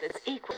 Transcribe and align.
That's 0.00 0.20
equal. 0.26 0.56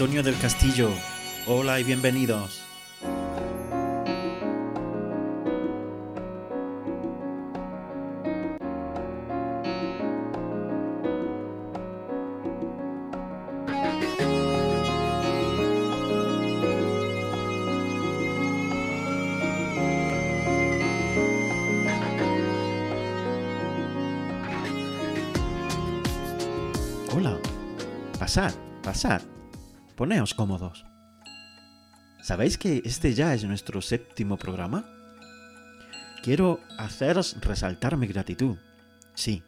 Antonio 0.00 0.22
del 0.22 0.38
Castillo. 0.38 0.90
Hola 1.48 1.80
y 1.80 1.82
bienvenidos. 1.82 2.62
Hola. 27.12 27.36
Pasad, 28.16 28.52
pasad. 28.84 29.27
Poneos 29.98 30.32
cómodos. 30.32 30.86
¿Sabéis 32.22 32.56
que 32.56 32.82
este 32.84 33.14
ya 33.14 33.34
es 33.34 33.42
nuestro 33.42 33.82
séptimo 33.82 34.36
programa? 34.36 34.84
Quiero 36.22 36.60
haceros 36.78 37.36
resaltar 37.40 37.96
mi 37.96 38.06
gratitud. 38.06 38.58
Sí, 39.14 39.42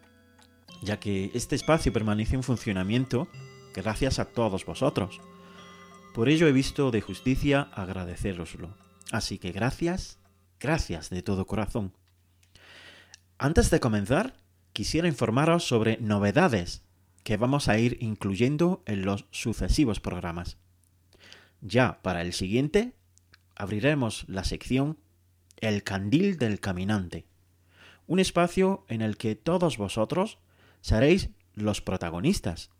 ya 0.83 0.98
que 0.98 1.31
este 1.34 1.55
espacio 1.55 1.93
permanece 1.93 2.34
en 2.34 2.43
funcionamiento 2.43 3.28
gracias 3.77 4.19
a 4.19 4.25
todos 4.25 4.67
vosotros. 4.67 5.21
Por 6.17 6.28
ello 6.28 6.48
he 6.48 6.53
visto 6.53 6.91
de 6.91 7.01
justicia 7.01 7.69
agradeceroslo. 7.73 8.77
Así 9.12 9.39
que 9.39 9.53
gracias, 9.53 10.19
gracias 10.59 11.11
de 11.11 11.23
todo 11.23 11.47
corazón. 11.47 11.95
Antes 13.39 13.71
de 13.71 13.78
comenzar, 13.78 14.34
quisiera 14.73 15.06
informaros 15.06 15.62
sobre 15.62 15.98
novedades 16.01 16.83
que 17.23 17.37
vamos 17.37 17.69
a 17.69 17.79
ir 17.79 17.99
incluyendo 18.01 18.83
en 18.87 19.05
los 19.05 19.27
sucesivos 19.31 20.01
programas. 20.01 20.57
Ya 21.61 22.01
para 22.03 22.23
el 22.23 22.33
siguiente, 22.33 22.95
abriremos 23.55 24.25
la 24.29 24.45
sección 24.45 24.99
El 25.59 25.83
Candil 25.83 26.39
del 26.39 26.61
Caminante, 26.61 27.27
un 28.07 28.19
espacio 28.19 28.85
en 28.89 29.03
el 29.03 29.17
que 29.17 29.37
todos 29.37 29.77
vosotros 29.77 30.39
seréis 30.81 31.31
los 31.55 31.81
protagonistas, 31.81 32.71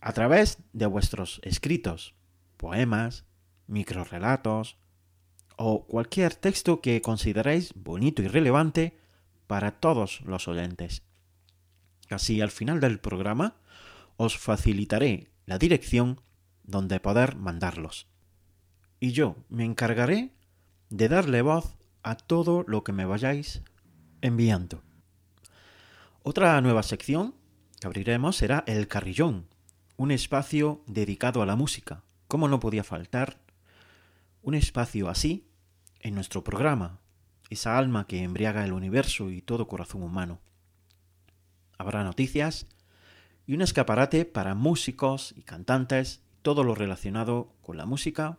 a 0.00 0.12
través 0.12 0.58
de 0.72 0.86
vuestros 0.86 1.40
escritos, 1.42 2.14
poemas, 2.56 3.24
microrelatos 3.66 4.78
o 5.56 5.86
cualquier 5.86 6.34
texto 6.34 6.80
que 6.80 7.02
consideréis 7.02 7.72
bonito 7.74 8.22
y 8.22 8.28
relevante 8.28 8.98
para 9.46 9.72
todos 9.72 10.20
los 10.22 10.48
oyentes. 10.48 11.02
Así, 12.10 12.40
al 12.40 12.50
final 12.50 12.80
del 12.80 13.00
programa, 13.00 13.56
os 14.18 14.36
facilitaré 14.36 15.30
la 15.46 15.58
dirección 15.58 16.20
donde 16.64 17.00
poder 17.00 17.36
mandarlos. 17.36 18.08
Y 19.00 19.12
yo 19.12 19.36
me 19.48 19.64
encargaré 19.64 20.34
de 20.90 21.08
darle 21.08 21.40
voz 21.40 21.78
a 22.02 22.16
todo 22.16 22.64
lo 22.66 22.84
que 22.84 22.92
me 22.92 23.06
vayáis 23.06 23.62
enviando. 24.20 24.82
Otra 26.22 26.60
nueva 26.60 26.82
sección 26.82 27.34
que 27.80 27.86
abriremos 27.86 28.36
será 28.36 28.64
El 28.66 28.88
Carrillón, 28.88 29.46
un 29.96 30.10
espacio 30.10 30.82
dedicado 30.86 31.40
a 31.40 31.46
la 31.46 31.56
música. 31.56 32.02
¿Cómo 32.26 32.48
no 32.48 32.58
podía 32.60 32.84
faltar 32.84 33.38
un 34.42 34.54
espacio 34.54 35.08
así 35.08 35.46
en 36.00 36.14
nuestro 36.14 36.42
programa? 36.42 36.98
Esa 37.50 37.78
alma 37.78 38.06
que 38.06 38.22
embriaga 38.22 38.64
el 38.64 38.72
universo 38.72 39.30
y 39.30 39.40
todo 39.40 39.68
corazón 39.68 40.02
humano 40.02 40.40
habrá 41.78 42.02
noticias 42.02 42.66
y 43.48 43.54
un 43.54 43.62
escaparate 43.62 44.26
para 44.26 44.54
músicos 44.54 45.32
y 45.34 45.42
cantantes, 45.42 46.22
todo 46.42 46.64
lo 46.64 46.74
relacionado 46.74 47.50
con 47.62 47.78
la 47.78 47.86
música, 47.86 48.36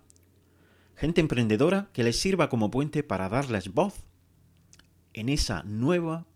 gente 0.96 1.20
emprendedora 1.20 1.90
que 1.94 2.04
les 2.04 2.20
sirva 2.20 2.48
como 2.48 2.70
puente 2.70 3.02
para 3.02 3.28
darles 3.28 3.74
voz 3.74 4.04
en 5.14 5.30
esa 5.30 5.64
nueva 5.64 6.28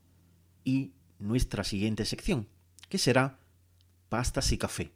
y 0.64 0.94
nuestra 1.20 1.64
siguiente 1.64 2.04
sección, 2.04 2.48
que 2.90 2.98
será 2.98 3.38
pastas 4.10 4.52
y 4.52 4.58
café. 4.58 4.92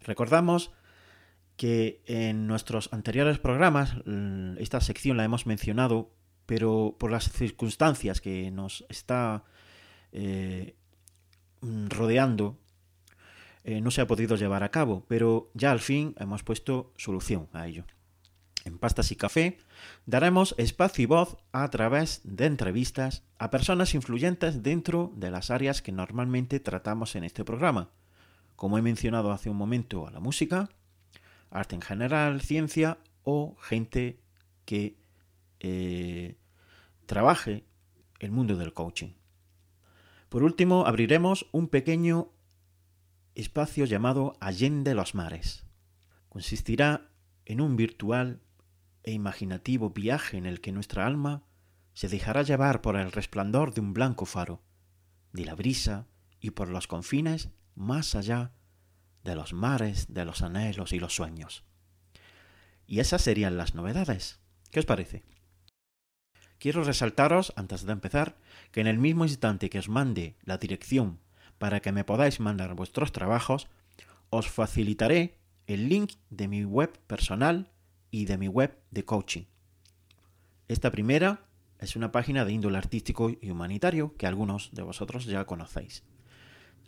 Recordamos 0.00 0.72
que 1.58 2.02
en 2.06 2.46
nuestros 2.46 2.90
anteriores 2.90 3.38
programas 3.38 3.96
esta 4.56 4.80
sección 4.80 5.18
la 5.18 5.24
hemos 5.24 5.44
mencionado, 5.44 6.10
pero 6.46 6.96
por 6.98 7.10
las 7.10 7.30
circunstancias 7.30 8.22
que 8.22 8.50
nos 8.50 8.86
está 8.88 9.44
eh, 10.12 10.75
rodeando 11.88 12.58
eh, 13.68 13.80
no 13.80 13.90
se 13.90 14.00
ha 14.00 14.06
podido 14.06 14.36
llevar 14.36 14.62
a 14.62 14.70
cabo, 14.70 15.04
pero 15.08 15.50
ya 15.52 15.72
al 15.72 15.80
fin 15.80 16.14
hemos 16.20 16.44
puesto 16.44 16.92
solución 16.96 17.48
a 17.52 17.66
ello. 17.66 17.84
En 18.64 18.78
Pastas 18.78 19.10
y 19.10 19.16
Café 19.16 19.58
daremos 20.06 20.54
espacio 20.56 21.02
y 21.02 21.06
voz 21.06 21.36
a 21.50 21.68
través 21.70 22.20
de 22.22 22.46
entrevistas 22.46 23.24
a 23.38 23.50
personas 23.50 23.94
influyentes 23.94 24.62
dentro 24.62 25.12
de 25.16 25.32
las 25.32 25.50
áreas 25.50 25.82
que 25.82 25.90
normalmente 25.90 26.60
tratamos 26.60 27.16
en 27.16 27.24
este 27.24 27.44
programa, 27.44 27.90
como 28.54 28.78
he 28.78 28.82
mencionado 28.82 29.32
hace 29.32 29.50
un 29.50 29.56
momento 29.56 30.06
a 30.06 30.12
la 30.12 30.20
música, 30.20 30.68
arte 31.50 31.74
en 31.74 31.82
general, 31.82 32.42
ciencia 32.42 32.98
o 33.24 33.56
gente 33.60 34.20
que 34.64 34.96
eh, 35.58 36.36
trabaje 37.06 37.64
el 38.20 38.30
mundo 38.30 38.56
del 38.56 38.72
coaching. 38.72 39.10
Por 40.36 40.44
último, 40.44 40.84
abriremos 40.84 41.46
un 41.50 41.66
pequeño 41.66 42.30
espacio 43.34 43.86
llamado 43.86 44.36
Allende 44.38 44.94
los 44.94 45.14
Mares. 45.14 45.64
Consistirá 46.28 47.08
en 47.46 47.62
un 47.62 47.74
virtual 47.76 48.42
e 49.02 49.12
imaginativo 49.12 49.88
viaje 49.88 50.36
en 50.36 50.44
el 50.44 50.60
que 50.60 50.72
nuestra 50.72 51.06
alma 51.06 51.46
se 51.94 52.10
dejará 52.10 52.42
llevar 52.42 52.82
por 52.82 52.96
el 52.96 53.12
resplandor 53.12 53.72
de 53.72 53.80
un 53.80 53.94
blanco 53.94 54.26
faro, 54.26 54.62
de 55.32 55.46
la 55.46 55.54
brisa 55.54 56.06
y 56.38 56.50
por 56.50 56.68
los 56.68 56.86
confines 56.86 57.48
más 57.74 58.14
allá 58.14 58.52
de 59.24 59.36
los 59.36 59.54
mares, 59.54 60.12
de 60.12 60.26
los 60.26 60.42
anhelos 60.42 60.92
y 60.92 60.98
los 60.98 61.14
sueños. 61.14 61.64
Y 62.86 63.00
esas 63.00 63.22
serían 63.22 63.56
las 63.56 63.74
novedades. 63.74 64.38
¿Qué 64.70 64.80
os 64.80 64.84
parece? 64.84 65.24
Quiero 66.58 66.84
resaltaros, 66.84 67.52
antes 67.56 67.84
de 67.84 67.92
empezar, 67.92 68.36
que 68.72 68.80
en 68.80 68.86
el 68.86 68.98
mismo 68.98 69.24
instante 69.24 69.70
que 69.70 69.78
os 69.78 69.88
mande 69.88 70.36
la 70.42 70.58
dirección 70.58 71.18
para 71.58 71.80
que 71.80 71.92
me 71.92 72.04
podáis 72.04 72.40
mandar 72.40 72.74
vuestros 72.74 73.12
trabajos, 73.12 73.68
os 74.30 74.48
facilitaré 74.48 75.38
el 75.66 75.88
link 75.88 76.14
de 76.30 76.48
mi 76.48 76.64
web 76.64 76.98
personal 77.06 77.70
y 78.10 78.24
de 78.26 78.38
mi 78.38 78.48
web 78.48 78.78
de 78.90 79.04
coaching. 79.04 79.44
Esta 80.68 80.90
primera 80.90 81.46
es 81.78 81.96
una 81.96 82.12
página 82.12 82.44
de 82.44 82.52
índole 82.52 82.78
artístico 82.78 83.30
y 83.30 83.50
humanitario 83.50 84.14
que 84.16 84.26
algunos 84.26 84.70
de 84.72 84.82
vosotros 84.82 85.26
ya 85.26 85.44
conocéis. 85.44 86.02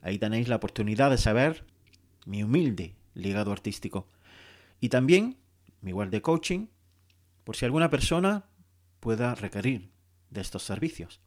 Ahí 0.01 0.19
tenéis 0.19 0.49
la 0.49 0.57
oportunidad 0.57 1.11
de 1.11 1.19
saber 1.19 1.65
mi 2.25 2.43
humilde 2.43 2.95
legado 3.15 3.53
artístico 3.53 4.09
y 4.81 4.89
también 4.89 5.37
mi 5.81 5.93
web 5.93 6.11
de 6.11 6.23
coaching 6.23 6.67
por 7.45 7.57
si 7.57 7.65
alguna 7.65 7.91
persona 7.91 8.45
pueda 9.01 9.35
requerir 9.35 9.91
de 10.31 10.41
estos 10.41 10.63
servicios. 10.63 11.21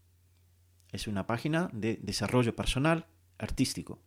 Es 0.91 1.07
una 1.07 1.25
página 1.25 1.69
de 1.73 1.97
desarrollo 2.01 2.55
personal 2.55 3.07
artístico. 3.37 4.01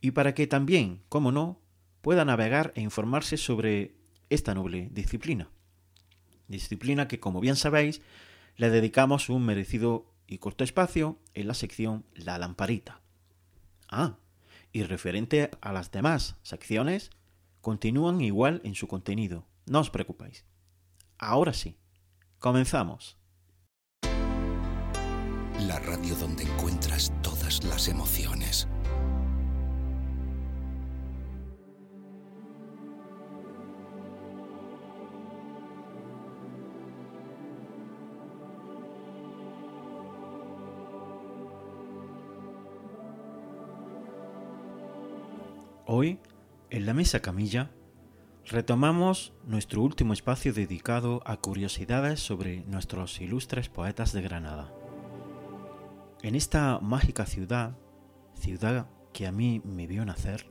Y 0.00 0.12
para 0.12 0.34
que 0.34 0.46
también, 0.46 1.02
como 1.08 1.32
no, 1.32 1.60
pueda 2.00 2.24
navegar 2.24 2.72
e 2.74 2.80
informarse 2.80 3.36
sobre 3.36 3.96
esta 4.30 4.54
noble 4.54 4.88
disciplina. 4.92 5.50
disciplina 6.48 7.08
que, 7.08 7.20
como 7.20 7.40
bien 7.40 7.56
sabéis, 7.56 8.02
le 8.56 8.70
dedicamos 8.70 9.28
un 9.28 9.44
merecido 9.46 10.12
y 10.26 10.38
corto 10.38 10.64
espacio 10.64 11.18
en 11.34 11.48
la 11.48 11.54
sección 11.54 12.04
La 12.14 12.38
Lamparita. 12.38 13.00
Ah, 13.88 14.18
y 14.72 14.82
referente 14.82 15.50
a 15.60 15.72
las 15.72 15.90
demás 15.90 16.36
secciones, 16.42 17.10
continúan 17.60 18.20
igual 18.20 18.60
en 18.64 18.74
su 18.74 18.88
contenido, 18.88 19.46
no 19.66 19.80
os 19.80 19.90
preocupéis. 19.90 20.44
Ahora 21.16 21.52
sí, 21.52 21.78
comenzamos. 22.38 23.18
La 24.02 25.78
radio 25.78 26.14
donde 26.16 26.44
encuentras 26.44 27.12
todas 27.22 27.64
las 27.64 27.88
emociones. 27.88 28.68
Hoy, 45.86 46.18
en 46.70 46.86
la 46.86 46.94
mesa 46.94 47.20
camilla, 47.20 47.70
retomamos 48.46 49.32
nuestro 49.46 49.82
último 49.82 50.12
espacio 50.12 50.52
dedicado 50.52 51.22
a 51.24 51.38
curiosidades 51.38 52.20
sobre 52.20 52.64
nuestros 52.66 53.20
ilustres 53.20 53.68
poetas 53.68 54.12
de 54.12 54.22
Granada. 54.22 54.72
En 56.22 56.34
esta 56.34 56.78
mágica 56.80 57.26
ciudad, 57.26 57.76
ciudad 58.34 58.86
que 59.12 59.26
a 59.26 59.32
mí 59.32 59.62
me 59.64 59.86
vio 59.86 60.04
nacer, 60.04 60.46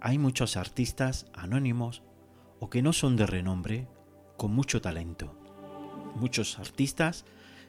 hay 0.00 0.18
muchos 0.18 0.56
artistas 0.56 1.26
anónimos 1.32 2.02
o 2.60 2.68
que 2.70 2.82
no 2.82 2.92
son 2.92 3.16
de 3.16 3.26
renombre, 3.26 3.88
con 4.36 4.52
mucho 4.52 4.80
talento. 4.80 5.34
Muchos 6.14 6.58
artistas 6.58 7.24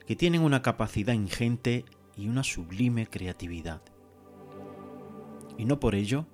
que 0.05 0.15
tienen 0.15 0.41
una 0.41 0.61
capacidad 0.61 1.13
ingente 1.13 1.85
y 2.15 2.27
una 2.27 2.43
sublime 2.43 3.07
creatividad. 3.07 3.81
Y 5.57 5.65
no 5.65 5.79
por 5.79 5.95
ello 5.95 6.25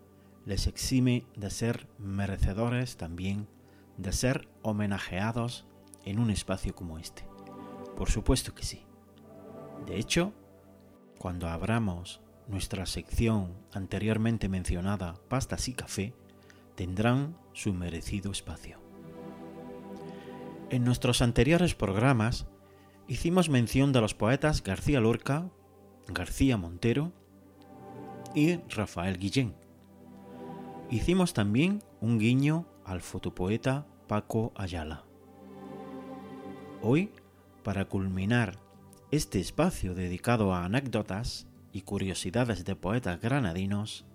les 0.46 0.68
exime 0.68 1.26
de 1.36 1.50
ser 1.50 1.88
merecedores 1.98 2.98
también 2.98 3.48
de 3.98 4.12
ser 4.12 4.48
homenajeados 4.62 5.66
en 6.04 6.20
un 6.20 6.30
espacio 6.30 6.76
como 6.76 7.00
este. 7.00 7.26
Por 7.96 8.10
supuesto 8.10 8.54
que 8.54 8.64
sí. 8.64 8.84
De 9.86 9.98
hecho, 9.98 10.34
cuando 11.18 11.48
abramos 11.48 12.22
nuestra 12.48 12.86
sección 12.86 13.54
anteriormente 13.74 14.50
mencionada 14.50 15.16
Pastas 15.30 15.68
y 15.68 15.74
Café, 15.74 16.14
tendrán 16.76 17.38
su 17.54 17.74
merecido 17.74 18.32
espacio. 18.32 18.80
En 20.70 20.84
nuestros 20.84 21.22
anteriores 21.22 21.74
programas 21.74 22.48
hicimos 23.08 23.50
mención 23.50 23.94
de 23.94 24.02
los 24.02 24.14
poetas 24.14 24.62
García 24.62 25.00
Lorca, 25.00 25.50
García 26.08 26.58
Montero 26.58 27.14
y 28.34 28.58
Rafael 28.70 29.18
Guillén, 29.18 29.56
Hicimos 30.92 31.34
también 31.34 31.82
un 32.00 32.20
guiño 32.20 32.68
al 32.86 33.02
fotopoeta 33.02 33.88
Paco 34.08 34.54
Ayala. 34.56 35.04
Hoy, 36.84 37.10
para 37.64 37.86
culminar 37.86 38.60
este 39.10 39.40
espacio 39.40 39.96
dedicado 39.96 40.54
a 40.54 40.64
anécdotas 40.64 41.48
y 41.72 41.82
curiosidades 41.82 42.66
de 42.66 42.76
poetas 42.76 43.20
granadinos, 43.20 44.06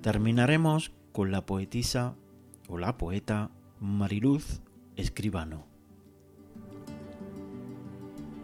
terminaremos 0.00 0.92
con 1.10 1.32
la 1.32 1.44
poetisa 1.44 2.14
o 2.68 2.78
la 2.78 2.96
poeta 2.96 3.50
Mariluz 3.80 4.60
Escribano. 4.94 5.66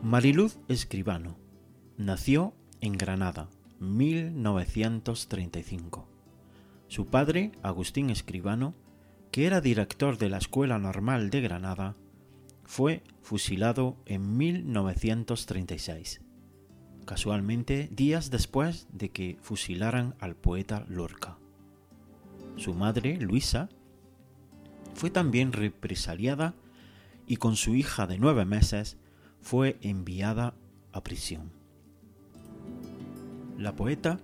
Mariluz 0.03 0.59
Escribano 0.67 1.37
nació 1.97 2.55
en 2.81 2.95
Granada, 2.95 3.49
1935 3.79 6.16
su 6.89 7.07
padre, 7.07 7.53
Agustín 7.63 8.11
Escribano, 8.11 8.75
que 9.31 9.47
era 9.47 9.61
director 9.61 10.19
de 10.19 10.29
la 10.29 10.39
Escuela 10.39 10.79
Normal 10.79 11.31
de 11.31 11.41
Granada, 11.41 11.97
fue 12.65 13.03
fusilado 13.21 13.97
en 14.07 14.37
1936, 14.37 16.21
casualmente 17.05 17.89
días 17.93 18.31
después 18.31 18.87
de 18.93 19.11
que 19.11 19.39
fusilaran 19.41 20.15
al 20.21 20.37
poeta 20.37 20.85
Lorca. 20.89 21.39
Su 22.57 22.75
madre, 22.75 23.19
Luisa, 23.19 23.69
fue 24.95 25.11
también 25.11 25.53
represaliada 25.53 26.55
y 27.27 27.37
con 27.37 27.57
su 27.57 27.75
hija 27.75 28.07
de 28.07 28.19
nueve 28.19 28.45
meses 28.45 28.97
fue 29.41 29.77
enviada 29.83 30.55
a 30.93 31.03
prisión. 31.03 31.53
La 33.59 33.75
poeta 33.75 34.21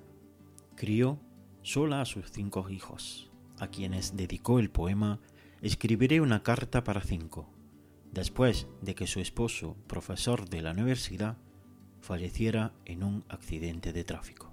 crió 0.76 1.18
sola 1.62 2.00
a 2.00 2.04
sus 2.04 2.30
cinco 2.30 2.68
hijos, 2.70 3.30
a 3.58 3.68
quienes 3.68 4.16
dedicó 4.16 4.58
el 4.58 4.70
poema 4.70 5.20
Escribiré 5.62 6.20
una 6.20 6.42
carta 6.42 6.82
para 6.82 7.02
cinco, 7.02 7.48
después 8.10 8.66
de 8.80 8.96
que 8.96 9.06
su 9.06 9.20
esposo, 9.20 9.76
profesor 9.86 10.48
de 10.48 10.60
la 10.60 10.72
universidad, 10.72 11.36
falleciera 12.00 12.72
en 12.84 13.04
un 13.04 13.24
accidente 13.28 13.92
de 13.92 14.02
tráfico. 14.02 14.52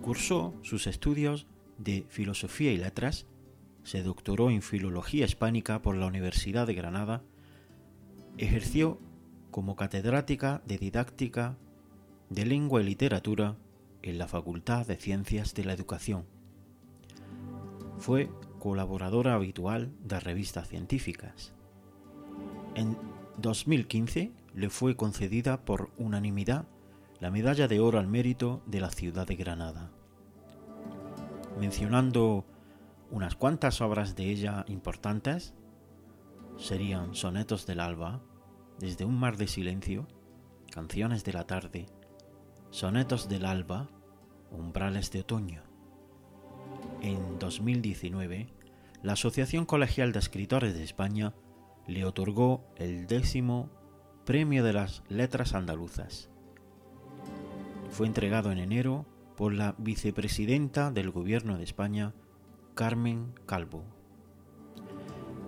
Cursó 0.00 0.54
sus 0.62 0.86
estudios 0.86 1.46
de 1.76 2.06
Filosofía 2.08 2.72
y 2.72 2.78
Letras, 2.78 3.26
se 3.84 4.02
doctoró 4.02 4.48
en 4.48 4.62
Filología 4.62 5.26
Hispánica 5.26 5.82
por 5.82 5.94
la 5.94 6.06
Universidad 6.06 6.66
de 6.66 6.74
Granada, 6.74 7.22
ejerció 8.38 8.98
como 9.50 9.76
catedrática 9.76 10.62
de 10.64 10.78
Didáctica 10.78 11.58
de 12.30 12.46
Lengua 12.46 12.80
y 12.80 12.84
Literatura 12.84 13.58
en 14.02 14.18
la 14.18 14.28
Facultad 14.28 14.86
de 14.86 14.96
Ciencias 14.96 15.54
de 15.54 15.64
la 15.64 15.72
Educación. 15.72 16.24
Fue 17.98 18.30
colaboradora 18.58 19.34
habitual 19.34 19.92
de 20.04 20.20
revistas 20.20 20.68
científicas. 20.68 21.52
En 22.74 22.96
2015 23.38 24.32
le 24.54 24.70
fue 24.70 24.96
concedida 24.96 25.64
por 25.64 25.90
unanimidad 25.98 26.66
la 27.20 27.30
Medalla 27.30 27.68
de 27.68 27.80
Oro 27.80 27.98
al 27.98 28.08
Mérito 28.08 28.62
de 28.66 28.80
la 28.80 28.90
ciudad 28.90 29.26
de 29.26 29.36
Granada. 29.36 29.90
Mencionando 31.60 32.44
unas 33.10 33.36
cuantas 33.36 33.80
obras 33.80 34.16
de 34.16 34.30
ella 34.30 34.64
importantes, 34.68 35.54
serían 36.56 37.14
Sonetos 37.14 37.66
del 37.66 37.80
Alba, 37.80 38.20
Desde 38.78 39.04
un 39.04 39.18
mar 39.18 39.36
de 39.36 39.46
silencio, 39.46 40.08
Canciones 40.72 41.22
de 41.22 41.32
la 41.32 41.46
tarde, 41.46 41.86
Sonetos 42.70 43.28
del 43.28 43.44
Alba, 43.44 43.88
Umbrales 44.52 45.10
de 45.10 45.20
Otoño. 45.20 45.62
En 47.00 47.38
2019, 47.38 48.48
la 49.02 49.14
Asociación 49.14 49.66
Colegial 49.66 50.12
de 50.12 50.20
Escritores 50.20 50.74
de 50.74 50.84
España 50.84 51.34
le 51.86 52.04
otorgó 52.04 52.64
el 52.76 53.06
décimo 53.06 53.70
Premio 54.24 54.62
de 54.62 54.72
las 54.72 55.02
Letras 55.08 55.54
Andaluzas. 55.54 56.30
Fue 57.90 58.06
entregado 58.06 58.52
en 58.52 58.58
enero 58.58 59.04
por 59.36 59.52
la 59.52 59.74
vicepresidenta 59.78 60.92
del 60.92 61.10
Gobierno 61.10 61.58
de 61.58 61.64
España, 61.64 62.14
Carmen 62.74 63.34
Calvo. 63.46 63.82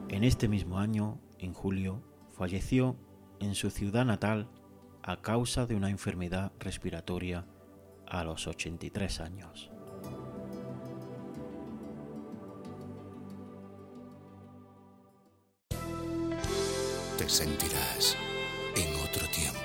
En 0.09 0.25
este 0.25 0.49
mismo 0.49 0.79
año, 0.79 1.21
en 1.39 1.53
julio, 1.53 2.03
falleció 2.33 2.97
en 3.41 3.55
su 3.55 3.71
ciudad 3.71 4.05
natal 4.05 4.49
a 5.03 5.21
causa 5.21 5.67
de 5.67 5.77
una 5.77 5.91
enfermedad 5.91 6.53
respiratoria 6.59 7.47
a 8.09 8.25
los 8.25 8.47
83 8.47 9.21
años. 9.21 9.71
Te 17.19 17.29
sentirás 17.29 18.17
en 18.77 19.01
otro 19.01 19.27
tiempo. 19.29 19.61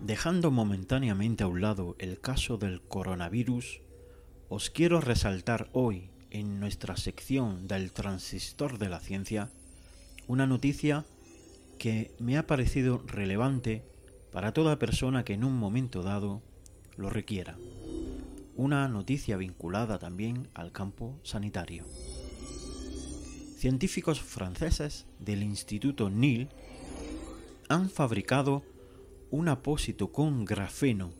Dejando 0.00 0.50
momentáneamente 0.50 1.44
a 1.44 1.48
un 1.48 1.60
lado 1.60 1.94
el 1.98 2.18
caso 2.18 2.56
del 2.56 2.80
coronavirus, 2.80 3.82
os 4.48 4.70
quiero 4.70 5.00
resaltar 5.00 5.68
hoy 5.72 6.10
en 6.30 6.58
nuestra 6.58 6.96
sección 6.96 7.68
del 7.68 7.92
transistor 7.92 8.78
de 8.78 8.88
la 8.88 8.98
ciencia 8.98 9.50
una 10.26 10.46
noticia 10.46 11.04
que 11.78 12.12
me 12.18 12.38
ha 12.38 12.46
parecido 12.46 13.02
relevante 13.06 13.84
para 14.32 14.52
toda 14.52 14.78
persona 14.78 15.22
que 15.22 15.34
en 15.34 15.44
un 15.44 15.56
momento 15.56 16.02
dado 16.02 16.42
lo 16.96 17.10
requiera. 17.10 17.56
Una 18.56 18.88
noticia 18.88 19.36
vinculada 19.36 19.98
también 19.98 20.48
al 20.54 20.72
campo 20.72 21.18
sanitario. 21.22 21.84
Científicos 23.56 24.20
franceses 24.20 25.06
del 25.18 25.42
Instituto 25.42 26.08
NIL 26.08 26.48
han 27.68 27.90
fabricado 27.90 28.64
un 29.30 29.48
apósito 29.48 30.10
con 30.10 30.46
grafeno 30.46 31.12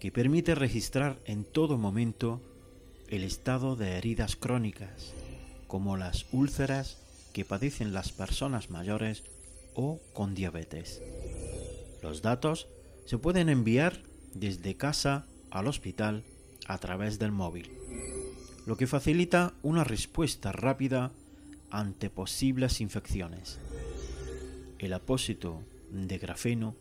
que 0.00 0.12
permite 0.12 0.54
registrar 0.54 1.18
en 1.24 1.44
todo 1.44 1.78
momento 1.78 2.40
el 3.08 3.24
estado 3.24 3.74
de 3.76 3.96
heridas 3.96 4.36
crónicas, 4.36 5.12
como 5.66 5.96
las 5.96 6.26
úlceras 6.32 6.98
que 7.32 7.44
padecen 7.44 7.92
las 7.92 8.12
personas 8.12 8.70
mayores 8.70 9.24
o 9.74 10.00
con 10.12 10.34
diabetes. 10.34 11.02
Los 12.02 12.22
datos 12.22 12.68
se 13.06 13.18
pueden 13.18 13.48
enviar 13.48 14.02
desde 14.34 14.76
casa 14.76 15.26
al 15.50 15.66
hospital 15.66 16.24
a 16.66 16.78
través 16.78 17.18
del 17.18 17.32
móvil, 17.32 17.70
lo 18.66 18.76
que 18.76 18.86
facilita 18.86 19.54
una 19.62 19.84
respuesta 19.84 20.52
rápida 20.52 21.12
ante 21.70 22.10
posibles 22.10 22.80
infecciones. 22.80 23.58
El 24.78 24.92
apósito 24.92 25.62
de 25.90 26.18
grafeno 26.18 26.76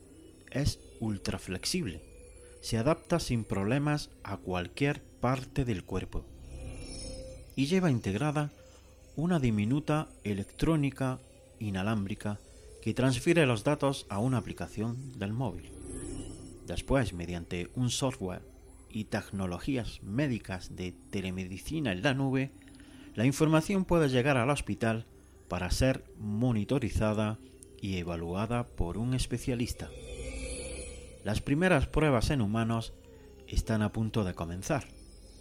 es 0.52 0.80
ultra 1.00 1.40
flexible. 1.40 2.17
Se 2.62 2.78
adapta 2.78 3.20
sin 3.20 3.44
problemas 3.44 4.10
a 4.24 4.38
cualquier 4.38 5.02
parte 5.20 5.66
del 5.66 5.84
cuerpo. 5.84 6.26
Y 7.56 7.66
lleva 7.66 7.92
integrada 7.92 8.52
una 9.16 9.40
diminuta 9.40 10.10
electrónica 10.24 11.20
inalámbrica 11.60 12.40
que 12.82 12.94
transfiere 12.94 13.46
los 13.46 13.64
datos 13.64 14.06
a 14.10 14.20
una 14.20 14.38
aplicación 14.38 15.18
del 15.18 15.34
móvil. 15.34 15.72
Después, 16.68 17.14
mediante 17.14 17.70
un 17.76 17.90
software 17.90 18.44
y 18.90 19.06
tecnologías 19.06 20.02
médicas 20.04 20.76
de 20.76 20.94
telemedicina 21.10 21.92
en 21.92 22.04
la 22.04 22.14
nube, 22.14 22.52
la 23.16 23.26
información 23.26 23.86
puede 23.86 24.10
llegar 24.10 24.38
al 24.38 24.50
hospital 24.50 25.06
para 25.48 25.72
ser 25.72 26.04
monitorizada 26.20 27.40
y 27.82 27.98
evaluada 27.98 28.66
por 28.66 28.98
un 28.98 29.14
especialista. 29.14 29.90
Las 31.24 31.42
primeras 31.42 31.88
pruebas 31.88 32.30
en 32.30 32.42
humanos 32.42 32.94
están 33.48 33.82
a 33.82 33.92
punto 33.92 34.24
de 34.24 34.34
comenzar 34.34 34.88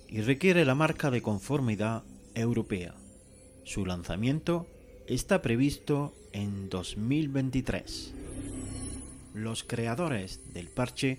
y 0.09 0.21
requiere 0.21 0.65
la 0.65 0.75
marca 0.75 1.11
de 1.11 1.23
conformidad 1.23 2.05
europea. 2.35 2.95
Su 3.65 3.85
lanzamiento 3.85 4.67
está 5.07 5.43
previsto 5.43 6.15
en 6.33 6.69
2023. 6.69 8.15
Los 9.35 9.65
creadores 9.65 10.53
del 10.53 10.69
parche 10.69 11.19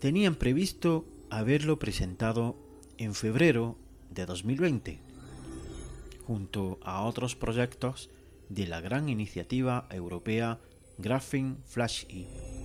tenían 0.00 0.34
previsto 0.34 1.04
haberlo 1.30 1.78
presentado 1.78 2.56
en 2.98 3.14
febrero 3.14 3.76
de 4.10 4.26
2020, 4.26 4.98
junto 6.26 6.78
a 6.82 7.02
otros 7.04 7.36
proyectos 7.36 8.10
de 8.48 8.66
la 8.66 8.80
gran 8.80 9.08
iniciativa 9.08 9.86
europea 9.90 10.58
Graphene 10.98 11.56
Flash 11.64 12.04
E 12.10 12.61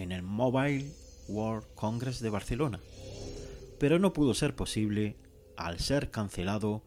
en 0.00 0.12
el 0.12 0.22
Mobile 0.22 0.90
World 1.28 1.66
Congress 1.74 2.20
de 2.20 2.30
Barcelona, 2.30 2.80
pero 3.78 3.98
no 3.98 4.12
pudo 4.12 4.34
ser 4.34 4.56
posible 4.56 5.16
al 5.56 5.78
ser 5.78 6.10
cancelado 6.10 6.82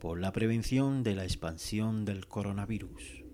por 0.00 0.20
la 0.20 0.32
prevención 0.32 1.02
de 1.02 1.14
la 1.14 1.24
expansión 1.24 2.04
del 2.04 2.26
coronavirus. 2.26 3.24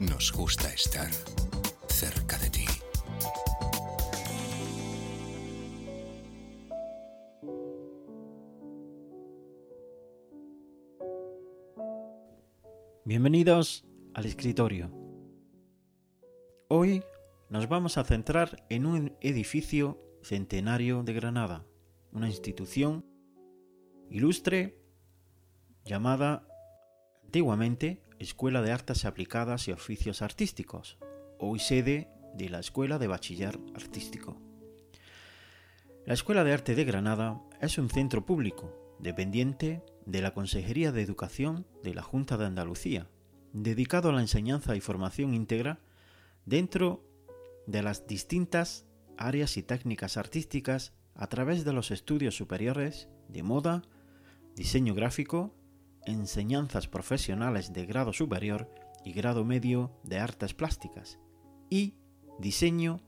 Nos 0.00 0.32
gusta 0.32 0.72
estar 0.72 1.10
cerca 1.88 2.38
de 2.38 2.50
ti. 2.50 2.73
Bienvenidos 13.06 13.84
al 14.14 14.24
escritorio. 14.24 14.90
Hoy 16.68 17.02
nos 17.50 17.68
vamos 17.68 17.98
a 17.98 18.04
centrar 18.04 18.64
en 18.70 18.86
un 18.86 19.14
edificio 19.20 20.00
centenario 20.22 21.02
de 21.02 21.12
Granada, 21.12 21.66
una 22.12 22.28
institución 22.28 23.04
ilustre 24.08 24.78
llamada 25.84 26.48
antiguamente 27.26 28.00
Escuela 28.18 28.62
de 28.62 28.72
Artes 28.72 29.04
Aplicadas 29.04 29.68
y 29.68 29.72
Oficios 29.72 30.22
Artísticos, 30.22 30.96
hoy 31.38 31.58
sede 31.58 32.08
de 32.32 32.48
la 32.48 32.60
Escuela 32.60 32.98
de 32.98 33.06
Bachiller 33.06 33.60
Artístico. 33.74 34.40
La 36.06 36.14
Escuela 36.14 36.42
de 36.42 36.54
Arte 36.54 36.74
de 36.74 36.86
Granada 36.86 37.38
es 37.60 37.76
un 37.76 37.90
centro 37.90 38.24
público 38.24 38.96
dependiente 38.98 39.82
de 40.06 40.22
la 40.22 40.34
Consejería 40.34 40.92
de 40.92 41.02
Educación 41.02 41.66
de 41.82 41.94
la 41.94 42.02
Junta 42.02 42.36
de 42.36 42.46
Andalucía, 42.46 43.08
dedicado 43.52 44.10
a 44.10 44.12
la 44.12 44.20
enseñanza 44.20 44.76
y 44.76 44.80
formación 44.80 45.34
íntegra 45.34 45.80
dentro 46.44 47.04
de 47.66 47.82
las 47.82 48.06
distintas 48.06 48.86
áreas 49.16 49.56
y 49.56 49.62
técnicas 49.62 50.16
artísticas 50.16 50.92
a 51.14 51.28
través 51.28 51.64
de 51.64 51.72
los 51.72 51.90
estudios 51.90 52.36
superiores 52.36 53.08
de 53.28 53.42
moda, 53.42 53.82
diseño 54.56 54.94
gráfico, 54.94 55.54
enseñanzas 56.04 56.88
profesionales 56.88 57.72
de 57.72 57.86
grado 57.86 58.12
superior 58.12 58.68
y 59.04 59.12
grado 59.12 59.44
medio 59.44 59.92
de 60.02 60.18
artes 60.18 60.54
plásticas 60.54 61.18
y 61.70 61.94
diseño 62.38 63.00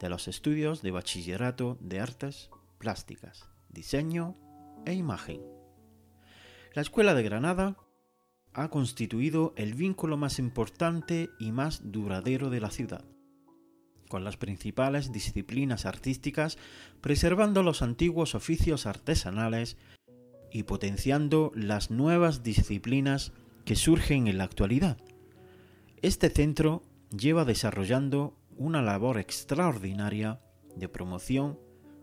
de 0.00 0.08
los 0.08 0.28
estudios 0.28 0.82
de 0.82 0.90
bachillerato 0.90 1.76
de 1.80 2.00
artes 2.00 2.50
plásticas, 2.78 3.48
diseño 3.68 4.36
e 4.86 4.94
imagen. 4.94 5.59
La 6.72 6.82
Escuela 6.82 7.14
de 7.14 7.24
Granada 7.24 7.76
ha 8.52 8.68
constituido 8.68 9.52
el 9.56 9.74
vínculo 9.74 10.16
más 10.16 10.38
importante 10.38 11.28
y 11.40 11.50
más 11.50 11.90
duradero 11.90 12.48
de 12.48 12.60
la 12.60 12.70
ciudad, 12.70 13.04
con 14.08 14.22
las 14.22 14.36
principales 14.36 15.10
disciplinas 15.10 15.84
artísticas 15.84 16.58
preservando 17.00 17.64
los 17.64 17.82
antiguos 17.82 18.36
oficios 18.36 18.86
artesanales 18.86 19.78
y 20.52 20.62
potenciando 20.62 21.50
las 21.56 21.90
nuevas 21.90 22.44
disciplinas 22.44 23.32
que 23.64 23.74
surgen 23.74 24.28
en 24.28 24.38
la 24.38 24.44
actualidad. 24.44 24.96
Este 26.02 26.30
centro 26.30 26.82
lleva 27.10 27.44
desarrollando 27.44 28.36
una 28.56 28.80
labor 28.80 29.18
extraordinaria 29.18 30.40
de 30.76 30.88
promoción, 30.88 31.58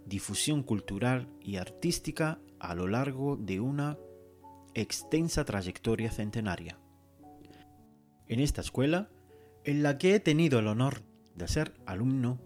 difusión 0.05 0.61
cultural 0.61 1.29
y 1.41 1.55
artística 1.55 2.41
a 2.59 2.75
lo 2.75 2.87
largo 2.87 3.37
de 3.37 3.61
una 3.61 3.97
extensa 4.81 5.43
trayectoria 5.43 6.11
centenaria. 6.11 6.77
En 8.27 8.39
esta 8.39 8.61
escuela, 8.61 9.09
en 9.63 9.81
la 9.81 9.97
que 9.97 10.13
he 10.13 10.19
tenido 10.19 10.59
el 10.59 10.67
honor 10.67 11.01
de 11.33 11.47
ser 11.47 11.73
alumno, 11.87 12.39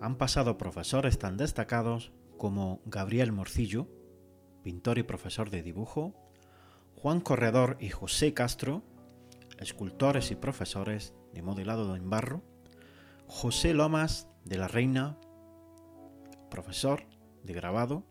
han 0.00 0.16
pasado 0.16 0.58
profesores 0.58 1.20
tan 1.20 1.36
destacados 1.36 2.10
como 2.36 2.82
Gabriel 2.84 3.30
Morcillo, 3.30 3.86
pintor 4.64 4.98
y 4.98 5.04
profesor 5.04 5.50
de 5.50 5.62
dibujo, 5.62 6.14
Juan 6.96 7.20
Corredor 7.20 7.76
y 7.78 7.90
José 7.90 8.34
Castro, 8.34 8.82
escultores 9.58 10.32
y 10.32 10.34
profesores 10.34 11.14
de 11.32 11.42
modelado 11.42 11.94
en 11.94 12.10
barro, 12.10 12.42
José 13.28 13.72
Lomas 13.72 14.28
de 14.44 14.58
la 14.58 14.66
Reina, 14.66 15.16
profesor 16.50 17.04
de 17.44 17.52
grabado, 17.52 18.04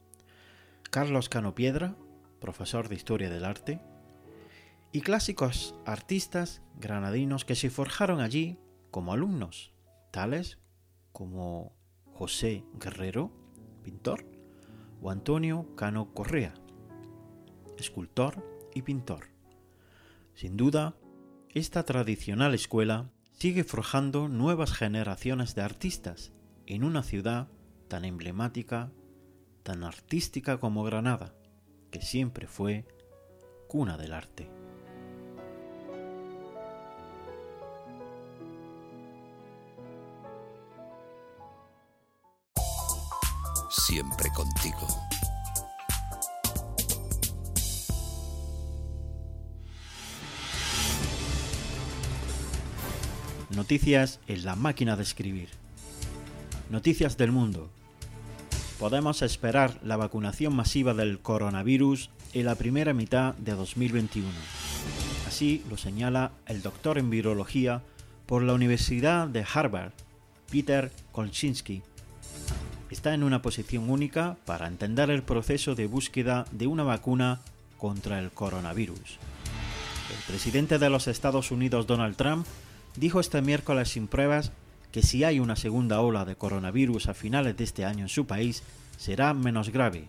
Carlos 0.90 1.28
Cano 1.28 1.54
Piedra, 1.54 1.98
profesor 2.40 2.90
de 2.90 2.96
Historia 2.96 3.30
del 3.30 3.46
Arte, 3.46 3.80
y 4.92 5.02
clásicos 5.02 5.76
artistas 5.86 6.62
granadinos 6.80 7.46
que 7.46 7.56
se 7.56 7.70
forjaron 7.70 8.20
allí 8.20 8.58
como 8.92 9.14
alumnos, 9.14 9.74
tales 10.12 10.60
como 11.12 11.76
José 12.14 12.64
Guerrero, 12.80 13.32
pintor, 13.84 14.26
o 15.02 15.12
Antonio 15.12 15.76
Cano 15.76 16.14
Correa, 16.14 16.54
escultor 17.78 18.44
y 18.74 18.82
pintor. 18.82 19.28
Sin 20.34 20.58
duda, 20.58 20.96
esta 21.50 21.84
tradicional 21.84 22.54
escuela 22.54 23.12
sigue 23.34 23.64
forjando 23.64 24.30
nuevas 24.30 24.74
generaciones 24.74 25.54
de 25.54 25.62
artistas 25.62 26.34
en 26.66 26.84
una 26.84 27.04
ciudad 27.04 27.50
tan 27.88 28.06
emblemática, 28.06 28.92
tan 29.64 29.84
artística 29.84 30.60
como 30.60 30.84
Granada 30.84 31.36
que 31.92 32.02
siempre 32.02 32.48
fue 32.48 32.86
cuna 33.68 33.98
del 33.98 34.14
arte. 34.14 34.50
Siempre 43.70 44.30
contigo. 44.36 44.88
Noticias 53.50 54.20
en 54.28 54.46
la 54.46 54.56
máquina 54.56 54.96
de 54.96 55.04
escribir. 55.04 55.50
Noticias 56.70 57.18
del 57.18 57.32
mundo. 57.32 57.72
Podemos 58.80 59.22
esperar 59.22 59.80
la 59.84 59.98
vacunación 59.98 60.56
masiva 60.56 60.94
del 60.94 61.20
coronavirus 61.20 62.10
en 62.34 62.46
la 62.46 62.56
primera 62.56 62.94
mitad 62.94 63.34
de 63.36 63.54
2021. 63.54 64.28
Así 65.28 65.64
lo 65.70 65.78
señala 65.78 66.32
el 66.46 66.62
doctor 66.62 66.98
en 66.98 67.10
virología 67.10 67.82
por 68.26 68.44
la 68.44 68.54
Universidad 68.54 69.28
de 69.28 69.46
Harvard, 69.52 69.92
Peter 70.52 70.92
Kolczynski. 71.12 71.82
Está 72.90 73.14
en 73.14 73.24
una 73.24 73.42
posición 73.42 73.90
única 73.90 74.38
para 74.46 74.68
entender 74.68 75.10
el 75.10 75.24
proceso 75.24 75.76
de 75.76 75.88
búsqueda 75.88 76.46
de 76.52 76.68
una 76.68 76.84
vacuna 76.84 77.42
contra 77.78 78.20
el 78.20 78.32
coronavirus. 78.32 79.18
El 80.10 80.24
presidente 80.28 80.80
de 80.80 80.90
los 80.90 81.08
Estados 81.08 81.52
Unidos, 81.52 81.88
Donald 81.88 82.16
Trump, 82.16 82.46
dijo 82.96 83.20
este 83.20 83.42
miércoles 83.42 83.90
sin 83.90 84.08
pruebas 84.08 84.52
que 84.92 85.02
si 85.02 85.24
hay 85.24 85.40
una 85.40 85.56
segunda 85.56 86.02
ola 86.02 86.26
de 86.26 86.36
coronavirus 86.36 87.08
a 87.08 87.14
finales 87.14 87.58
de 87.58 87.64
este 87.64 87.86
año 87.86 88.04
en 88.04 88.10
su 88.10 88.26
país, 88.26 88.64
será 88.98 89.34
menos 89.34 89.70
grave, 89.70 90.08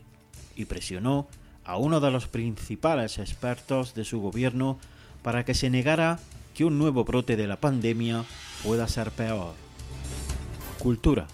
y 0.57 0.65
presionó 0.65 1.29
a 1.65 1.77
uno 1.77 2.01
de 2.01 2.11
los 2.11 2.27
principales 2.27 3.19
expertos 3.19 3.95
de 3.95 4.05
su 4.05 4.21
gobierno 4.21 4.79
para 5.23 5.45
que 5.45 5.55
se 5.55 5.71
negara 5.71 6.19
que 6.55 6.65
un 6.65 6.79
nuevo 6.79 7.05
brote 7.05 7.37
de 7.37 7.47
la 7.47 7.57
pandemia 7.57 8.25
pueda 8.65 8.89
ser 8.89 9.11
peor. 9.11 9.55
Cultura. 10.79 11.27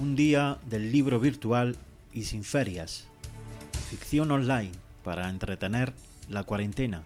Un 0.00 0.16
día 0.16 0.58
del 0.66 0.90
libro 0.90 1.20
virtual 1.20 1.76
y 2.12 2.24
sin 2.24 2.42
ferias. 2.42 3.06
Ficción 3.90 4.30
online 4.30 4.72
para 5.04 5.28
entretener 5.28 5.92
la 6.28 6.42
cuarentena 6.42 7.04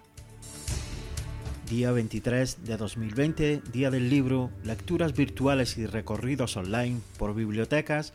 Día 1.69 1.91
23 1.91 2.65
de 2.65 2.77
2020, 2.77 3.61
Día 3.71 3.91
del 3.91 4.09
Libro, 4.09 4.49
lecturas 4.63 5.13
virtuales 5.13 5.77
y 5.77 5.85
recorridos 5.85 6.57
online 6.57 6.99
por 7.19 7.35
bibliotecas 7.35 8.11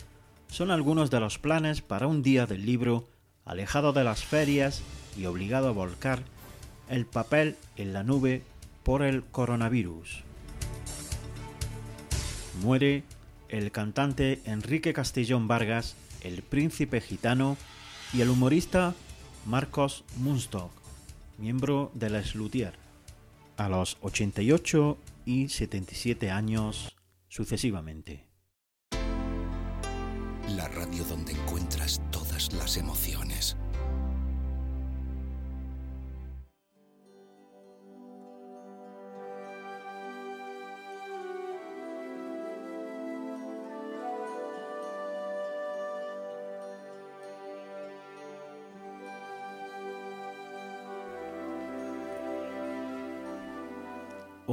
son 0.49 0.73
algunos 0.73 1.09
de 1.13 1.21
los 1.21 1.39
planes 1.39 1.81
para 1.81 2.09
un 2.09 2.25
Día 2.25 2.47
del 2.47 2.67
Libro 2.67 3.07
alejado 3.45 3.93
de 3.93 4.03
las 4.03 4.25
ferias 4.25 4.83
y 5.17 5.27
obligado 5.27 5.69
a 5.69 5.73
volcar 5.73 6.25
el 6.89 7.07
papel 7.07 7.55
en 7.77 7.93
la 7.93 8.03
nube 8.03 8.43
por 8.83 9.05
el 9.05 9.23
coronavirus. 9.23 10.25
Muere 12.61 13.05
el 13.49 13.71
cantante 13.71 14.41
Enrique 14.47 14.93
Castellón 14.93 15.47
Vargas, 15.47 15.95
el 16.23 16.43
príncipe 16.43 17.01
gitano 17.01 17.57
y 18.13 18.21
el 18.21 18.31
humorista 18.31 18.95
Marcos 19.47 20.03
Munstock, 20.17 20.73
miembro 21.39 21.93
de 21.95 22.11
la 22.11 22.25
Slutier 22.25 22.84
a 23.57 23.69
los 23.69 23.99
88 24.01 24.99
y 25.25 25.49
77 25.49 26.31
años 26.31 26.97
sucesivamente. 27.29 28.27
La 30.57 30.69
radio 30.69 31.05
donde 31.05 31.33
encuentras 31.33 32.01
todas 32.11 32.53
las 32.53 32.77
emociones. 32.77 33.57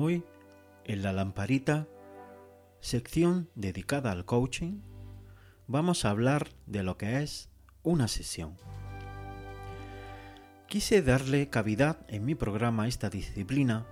Hoy, 0.03 0.23
en 0.85 1.03
la 1.03 1.13
lamparita, 1.13 1.87
sección 2.79 3.51
dedicada 3.53 4.11
al 4.11 4.25
coaching, 4.25 4.81
vamos 5.67 6.05
a 6.05 6.09
hablar 6.09 6.49
de 6.65 6.81
lo 6.81 6.97
que 6.97 7.21
es 7.21 7.51
una 7.83 8.07
sesión. 8.07 8.57
Quise 10.67 11.03
darle 11.03 11.51
cavidad 11.51 12.03
en 12.07 12.25
mi 12.25 12.33
programa 12.33 12.85
a 12.85 12.87
esta 12.87 13.11
disciplina, 13.11 13.85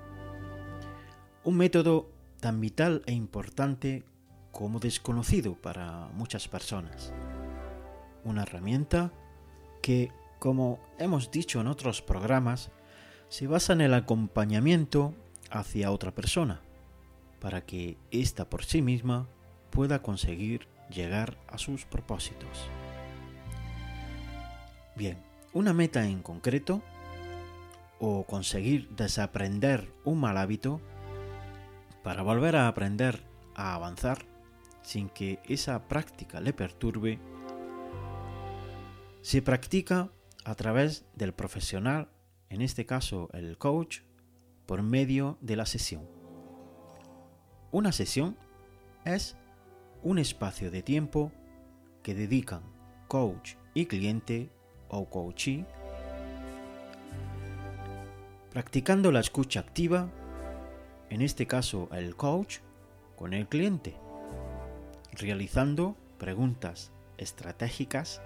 un 1.43 1.57
método 1.57 2.10
tan 2.39 2.60
vital 2.60 3.03
e 3.05 3.13
importante 3.13 4.03
como 4.51 4.79
desconocido 4.79 5.53
para 5.62 6.07
muchas 6.15 6.47
personas. 6.47 7.13
Una 8.23 8.41
herramienta 8.41 9.13
que, 9.84 10.12
como 10.39 10.79
hemos 10.97 11.29
dicho 11.29 11.62
en 11.62 11.67
otros 11.67 12.01
programas, 12.01 12.71
se 13.27 13.45
basa 13.45 13.73
en 13.73 13.81
el 13.81 13.93
acompañamiento 13.93 15.13
hacia 15.51 15.91
otra 15.91 16.13
persona, 16.13 16.62
para 17.39 17.65
que 17.65 17.97
ésta 18.12 18.49
por 18.49 18.65
sí 18.65 18.81
misma 18.81 19.27
pueda 19.69 20.01
conseguir 20.01 20.67
llegar 20.89 21.38
a 21.47 21.57
sus 21.57 21.85
propósitos. 21.85 22.69
Bien, 24.95 25.23
una 25.53 25.73
meta 25.73 26.05
en 26.05 26.21
concreto 26.21 26.81
o 27.99 28.25
conseguir 28.25 28.89
desaprender 28.89 29.93
un 30.03 30.19
mal 30.19 30.38
hábito 30.38 30.81
para 32.03 32.21
volver 32.23 32.55
a 32.55 32.67
aprender 32.67 33.23
a 33.55 33.75
avanzar 33.75 34.25
sin 34.81 35.09
que 35.09 35.39
esa 35.45 35.88
práctica 35.88 36.39
le 36.39 36.53
perturbe, 36.53 37.19
se 39.21 39.41
practica 39.41 40.09
a 40.45 40.55
través 40.55 41.05
del 41.13 41.33
profesional, 41.33 42.09
en 42.49 42.62
este 42.62 42.85
caso 42.85 43.29
el 43.33 43.57
coach 43.57 43.99
por 44.69 44.84
medio 44.84 45.39
de 45.41 45.55
la 45.55 45.65
sesión. 45.65 46.08
Una 47.71 47.91
sesión 47.91 48.38
es 49.03 49.36
un 50.03 50.19
espacio 50.19 50.69
de 50.69 50.84
tiempo 50.84 51.32
que 52.03 52.13
dedican 52.13 52.62
coach 53.08 53.55
y 53.73 53.88
cliente 53.88 54.51
o 54.88 55.10
coachee 55.10 55.65
practicando 58.51 59.12
la 59.12 59.21
escucha 59.21 59.60
activa, 59.60 60.12
en 61.10 61.23
este 61.23 61.47
caso 61.47 61.89
el 61.91 62.15
coach, 62.15 62.60
con 63.15 63.34
el 63.34 63.47
cliente, 63.47 63.95
realizando 65.13 65.97
preguntas 66.19 66.91
estratégicas, 67.17 68.21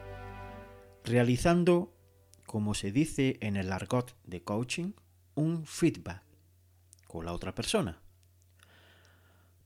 realizando, 1.06 1.94
como 2.46 2.74
se 2.74 2.92
dice 2.92 3.38
en 3.40 3.56
el 3.56 3.72
argot 3.72 4.14
de 4.26 4.44
coaching, 4.44 4.92
un 5.36 5.66
feedback 5.66 6.33
la 7.22 7.34
otra 7.34 7.54
persona. 7.54 8.02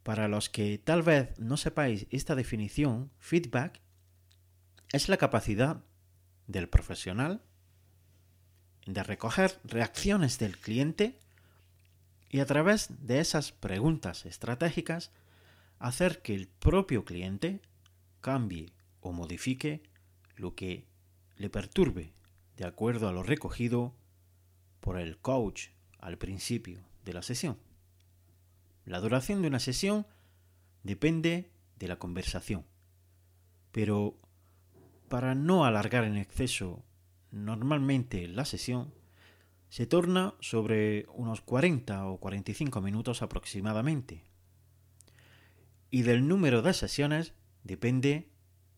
Para 0.03 0.27
los 0.27 0.49
que 0.49 0.77
tal 0.77 1.03
vez 1.03 1.37
no 1.37 1.57
sepáis 1.57 2.07
esta 2.09 2.35
definición, 2.35 3.11
feedback 3.19 3.81
es 4.91 5.09
la 5.09 5.17
capacidad 5.17 5.83
del 6.47 6.69
profesional 6.69 7.41
de 8.85 9.03
recoger 9.03 9.59
reacciones 9.65 10.39
del 10.39 10.57
cliente 10.57 11.19
y 12.29 12.39
a 12.39 12.45
través 12.45 13.05
de 13.05 13.19
esas 13.19 13.51
preguntas 13.51 14.25
estratégicas 14.25 15.11
hacer 15.79 16.21
que 16.21 16.33
el 16.33 16.47
propio 16.47 17.05
cliente 17.05 17.61
cambie 18.21 18.71
o 19.01 19.11
modifique 19.11 19.83
lo 20.35 20.55
que 20.55 20.85
le 21.35 21.49
perturbe 21.49 22.13
de 22.55 22.65
acuerdo 22.65 23.07
a 23.07 23.11
lo 23.11 23.23
recogido 23.23 23.93
por 24.79 24.97
el 24.99 25.17
coach 25.17 25.67
al 25.99 26.17
principio 26.17 26.79
de 27.07 27.13
la 27.13 27.23
sesión. 27.23 27.57
La 28.85 28.99
duración 28.99 29.41
de 29.41 29.47
una 29.47 29.59
sesión 29.59 30.05
depende 30.83 31.49
de 31.79 31.87
la 31.87 31.97
conversación, 31.97 32.65
pero 33.71 34.19
para 35.07 35.33
no 35.33 35.65
alargar 35.65 36.03
en 36.03 36.17
exceso 36.17 36.83
normalmente 37.31 38.27
la 38.27 38.45
sesión, 38.45 38.93
se 39.69 39.85
torna 39.85 40.35
sobre 40.39 41.05
unos 41.13 41.41
40 41.41 42.07
o 42.07 42.19
45 42.19 42.81
minutos 42.81 43.21
aproximadamente. 43.21 44.23
Y 45.89 46.01
del 46.01 46.27
número 46.27 46.61
de 46.61 46.73
sesiones 46.73 47.33
depende 47.63 48.29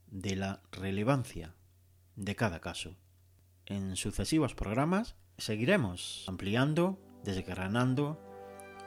de 0.07 0.35
la 0.35 0.61
relevancia 0.71 1.55
de 2.15 2.35
cada 2.35 2.59
caso. 2.59 2.95
En 3.65 3.95
sucesivos 3.95 4.55
programas 4.55 5.15
seguiremos 5.37 6.25
ampliando 6.27 6.99
desgranando 7.35 8.17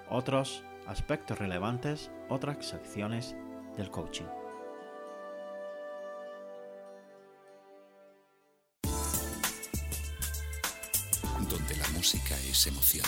otros 0.09 0.65
aspectos 0.87 1.39
relevantes, 1.39 2.11
otras 2.29 2.65
secciones 2.67 3.37
del 3.77 3.91
coaching. 3.91 4.25
Donde 11.49 11.77
la 11.77 11.89
música 11.95 12.35
es 12.49 12.67
emoción. 12.67 13.07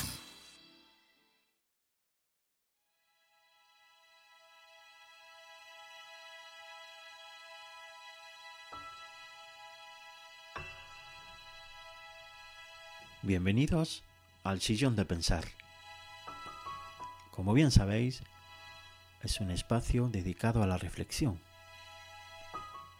Bienvenidos 13.22 14.04
al 14.44 14.60
sillón 14.60 14.94
de 14.94 15.04
pensar. 15.04 15.44
Como 17.32 17.54
bien 17.54 17.70
sabéis, 17.70 18.22
es 19.22 19.40
un 19.40 19.50
espacio 19.50 20.08
dedicado 20.08 20.62
a 20.62 20.66
la 20.66 20.78
reflexión. 20.78 21.40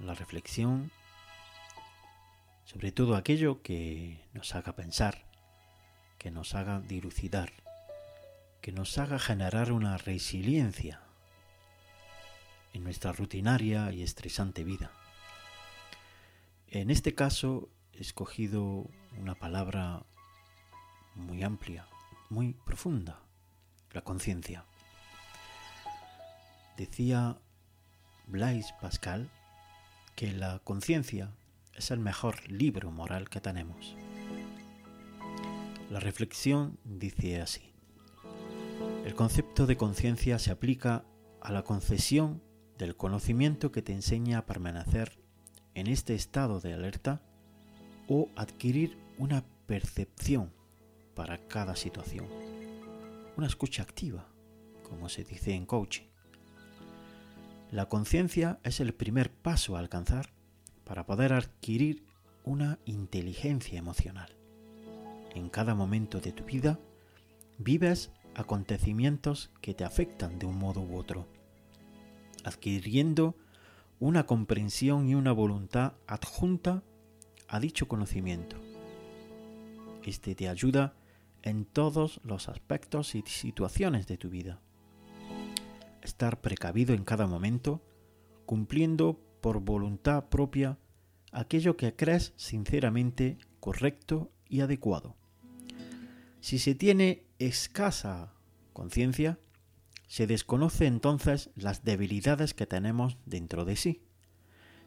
la 0.00 0.14
reflexión 0.14 0.90
sobre 2.64 2.92
todo 2.92 3.14
aquello 3.14 3.62
que 3.62 4.18
nos 4.32 4.54
haga 4.54 4.74
pensar, 4.74 5.24
que 6.18 6.30
nos 6.30 6.54
haga 6.54 6.80
dilucidar, 6.80 7.52
que 8.60 8.72
nos 8.72 8.98
haga 8.98 9.18
generar 9.18 9.70
una 9.70 9.96
resiliencia 9.98 11.00
en 12.72 12.82
nuestra 12.82 13.12
rutinaria 13.12 13.92
y 13.92 14.02
estresante 14.02 14.64
vida. 14.64 14.90
En 16.68 16.90
este 16.90 17.14
caso 17.14 17.68
he 17.92 18.00
escogido 18.00 18.88
una 19.18 19.34
palabra 19.34 20.04
muy 21.14 21.42
amplia, 21.42 21.86
muy 22.30 22.54
profunda, 22.64 23.20
la 23.92 24.02
conciencia. 24.02 24.64
Decía 26.76 27.38
Blaise 28.26 28.72
Pascal 28.80 29.30
que 30.16 30.32
la 30.32 30.58
conciencia 30.60 31.30
es 31.74 31.90
el 31.90 31.98
mejor 31.98 32.48
libro 32.50 32.90
moral 32.90 33.28
que 33.28 33.40
tenemos. 33.40 33.96
La 35.90 36.00
reflexión 36.00 36.78
dice 36.84 37.40
así. 37.40 37.72
El 39.04 39.14
concepto 39.14 39.66
de 39.66 39.76
conciencia 39.76 40.38
se 40.38 40.50
aplica 40.50 41.04
a 41.40 41.52
la 41.52 41.62
concesión 41.62 42.42
del 42.78 42.96
conocimiento 42.96 43.70
que 43.70 43.82
te 43.82 43.92
enseña 43.92 44.38
a 44.38 44.46
permanecer 44.46 45.18
en 45.74 45.86
este 45.86 46.14
estado 46.14 46.60
de 46.60 46.72
alerta 46.72 47.22
o 48.08 48.28
adquirir 48.34 48.98
una 49.18 49.44
percepción 49.66 50.52
para 51.14 51.38
cada 51.48 51.76
situación. 51.76 52.26
Una 53.36 53.46
escucha 53.46 53.82
activa, 53.82 54.28
como 54.82 55.08
se 55.08 55.24
dice 55.24 55.54
en 55.54 55.66
coaching. 55.66 56.04
La 57.70 57.88
conciencia 57.88 58.60
es 58.62 58.80
el 58.80 58.94
primer 58.94 59.32
paso 59.32 59.76
a 59.76 59.80
alcanzar 59.80 60.30
para 60.84 61.06
poder 61.06 61.32
adquirir 61.32 62.04
una 62.44 62.78
inteligencia 62.84 63.78
emocional. 63.78 64.36
En 65.34 65.48
cada 65.48 65.74
momento 65.74 66.20
de 66.20 66.32
tu 66.32 66.44
vida 66.44 66.78
vives 67.58 68.12
acontecimientos 68.34 69.50
que 69.60 69.74
te 69.74 69.84
afectan 69.84 70.38
de 70.38 70.46
un 70.46 70.58
modo 70.58 70.82
u 70.82 70.96
otro, 70.96 71.26
adquiriendo 72.44 73.34
una 73.98 74.26
comprensión 74.26 75.08
y 75.08 75.14
una 75.14 75.32
voluntad 75.32 75.94
adjunta 76.06 76.82
a 77.48 77.60
dicho 77.60 77.88
conocimiento. 77.88 78.56
Este 80.04 80.34
te 80.34 80.48
ayuda 80.48 80.94
en 81.44 81.66
todos 81.66 82.20
los 82.24 82.48
aspectos 82.48 83.14
y 83.14 83.22
situaciones 83.26 84.06
de 84.06 84.16
tu 84.16 84.30
vida. 84.30 84.60
Estar 86.00 86.40
precavido 86.40 86.94
en 86.94 87.04
cada 87.04 87.26
momento, 87.26 87.82
cumpliendo 88.46 89.20
por 89.42 89.60
voluntad 89.60 90.30
propia 90.30 90.78
aquello 91.32 91.76
que 91.76 91.94
crees 91.94 92.32
sinceramente 92.36 93.36
correcto 93.60 94.32
y 94.48 94.62
adecuado. 94.62 95.16
Si 96.40 96.58
se 96.58 96.74
tiene 96.74 97.26
escasa 97.38 98.32
conciencia, 98.72 99.38
se 100.06 100.26
desconoce 100.26 100.86
entonces 100.86 101.50
las 101.56 101.84
debilidades 101.84 102.54
que 102.54 102.66
tenemos 102.66 103.18
dentro 103.26 103.66
de 103.66 103.76
sí, 103.76 104.02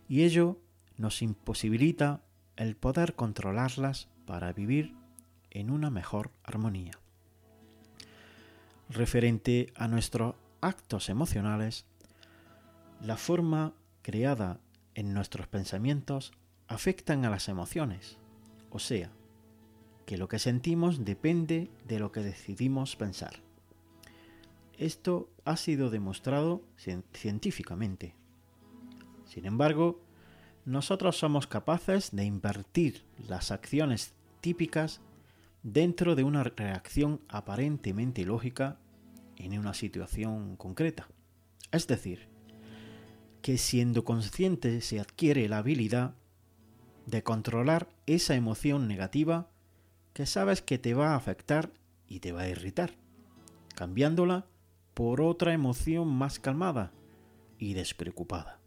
y 0.07 0.23
ello 0.23 0.59
nos 0.97 1.21
imposibilita 1.21 2.23
el 2.55 2.75
poder 2.75 3.13
controlarlas 3.13 4.07
para 4.25 4.53
vivir 4.53 4.95
en 5.57 5.71
una 5.71 5.89
mejor 5.89 6.29
armonía. 6.43 6.91
Referente 8.89 9.73
a 9.75 9.87
nuestros 9.87 10.35
actos 10.61 11.09
emocionales, 11.09 11.87
la 13.01 13.17
forma 13.17 13.73
creada 14.03 14.59
en 14.93 15.15
nuestros 15.15 15.47
pensamientos 15.47 16.31
afectan 16.67 17.25
a 17.25 17.31
las 17.31 17.49
emociones, 17.49 18.19
o 18.69 18.77
sea, 18.77 19.09
que 20.05 20.17
lo 20.17 20.27
que 20.27 20.37
sentimos 20.37 21.03
depende 21.03 21.71
de 21.87 21.99
lo 21.99 22.11
que 22.11 22.21
decidimos 22.21 22.95
pensar. 22.95 23.41
Esto 24.77 25.27
ha 25.43 25.57
sido 25.57 25.89
demostrado 25.89 26.61
científicamente. 27.13 28.13
Sin 29.25 29.47
embargo, 29.47 29.99
nosotros 30.65 31.17
somos 31.17 31.47
capaces 31.47 32.11
de 32.11 32.25
invertir 32.25 33.03
las 33.27 33.51
acciones 33.51 34.13
típicas 34.39 35.01
dentro 35.67 36.15
de 36.15 36.23
una 36.23 36.45
reacción 36.45 37.19
aparentemente 37.27 38.23
lógica 38.23 38.79
en 39.35 39.59
una 39.59 39.73
situación 39.73 40.55
concreta. 40.55 41.09
Es 41.73 41.87
decir, 41.87 42.29
que 43.41 43.57
siendo 43.57 44.05
consciente 44.05 44.79
se 44.79 45.01
adquiere 45.01 45.49
la 45.49 45.57
habilidad 45.57 46.15
de 47.05 47.21
controlar 47.21 47.89
esa 48.05 48.35
emoción 48.35 48.87
negativa 48.87 49.49
que 50.13 50.25
sabes 50.25 50.61
que 50.61 50.77
te 50.77 50.93
va 50.93 51.09
a 51.11 51.15
afectar 51.17 51.69
y 52.07 52.21
te 52.21 52.31
va 52.31 52.43
a 52.43 52.49
irritar, 52.49 52.95
cambiándola 53.75 54.45
por 54.93 55.19
otra 55.19 55.51
emoción 55.51 56.07
más 56.07 56.39
calmada 56.39 56.93
y 57.59 57.73
despreocupada. 57.73 58.61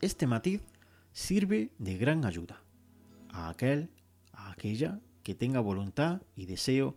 Este 0.00 0.26
matiz 0.26 0.62
sirve 1.12 1.72
de 1.78 1.98
gran 1.98 2.24
ayuda 2.24 2.62
a 3.28 3.50
aquel, 3.50 3.90
a 4.32 4.50
aquella 4.50 4.98
que 5.24 5.34
tenga 5.34 5.58
voluntad 5.58 6.22
y 6.36 6.46
deseo 6.46 6.96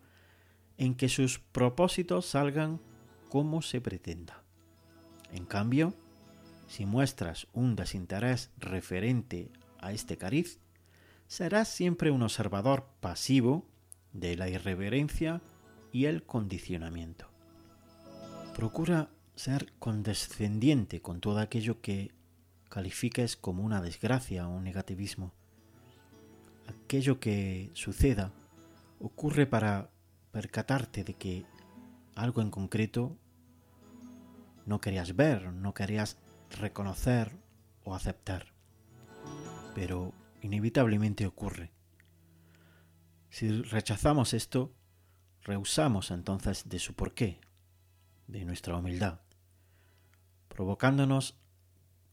en 0.77 0.93
que 0.93 1.09
sus 1.09 1.39
propósitos 1.39 2.27
salgan 2.27 2.79
como 3.29 3.63
se 3.63 3.81
pretenda. 3.81 4.43
En 5.31 5.45
cambio, 5.45 5.95
si 6.67 6.85
muestras 6.85 7.47
un 7.53 7.75
desinterés 7.75 8.51
referente 8.57 9.49
a 9.79 9.91
este 9.91 10.17
cariz, 10.17 10.59
serás 11.27 11.69
siempre 11.69 12.11
un 12.11 12.21
observador 12.21 12.87
pasivo 12.99 13.65
de 14.13 14.35
la 14.35 14.49
irreverencia 14.49 15.41
y 15.91 16.05
el 16.05 16.23
condicionamiento. 16.23 17.27
Procura 18.55 19.09
ser 19.35 19.71
condescendiente 19.79 21.01
con 21.01 21.21
todo 21.21 21.39
aquello 21.39 21.81
que 21.81 22.11
califiques 22.69 23.37
como 23.37 23.63
una 23.63 23.81
desgracia 23.81 24.47
o 24.47 24.51
un 24.51 24.63
negativismo. 24.63 25.33
Aquello 26.67 27.19
que 27.19 27.71
suceda 27.73 28.31
ocurre 28.99 29.45
para 29.45 29.89
percatarte 30.31 31.03
de 31.03 31.13
que 31.13 31.45
algo 32.15 32.41
en 32.41 32.51
concreto 32.51 33.17
no 34.65 34.81
querías 34.81 35.15
ver, 35.15 35.53
no 35.53 35.73
querías 35.73 36.17
reconocer 36.49 37.37
o 37.83 37.95
aceptar. 37.95 38.53
Pero 39.73 40.13
inevitablemente 40.41 41.25
ocurre. 41.25 41.71
Si 43.29 43.61
rechazamos 43.61 44.33
esto, 44.33 44.73
rehusamos 45.41 46.11
entonces 46.11 46.67
de 46.67 46.79
su 46.79 46.93
porqué, 46.95 47.39
de 48.27 48.43
nuestra 48.45 48.75
humildad, 48.75 49.21
provocándonos 50.49 51.37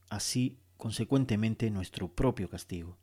así 0.08 0.58
consecuentemente 0.76 1.70
nuestro 1.70 2.14
propio 2.14 2.48
castigo. 2.48 2.98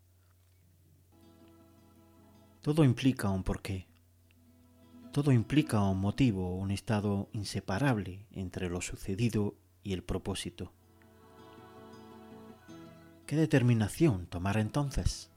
Todo 2.62 2.84
implica 2.84 3.28
un 3.30 3.42
porqué. 3.42 3.88
Todo 5.12 5.32
implica 5.32 5.82
un 5.82 6.00
motivo, 6.00 6.56
un 6.56 6.70
estado 6.70 7.28
inseparable 7.34 8.28
entre 8.32 8.70
lo 8.70 8.82
sucedido 8.82 9.56
y 9.84 9.94
el 9.94 10.04
propósito. 10.04 10.72
¿Qué 13.26 13.36
determinación 13.36 14.28
tomar 14.28 14.58
entonces? 14.58 15.32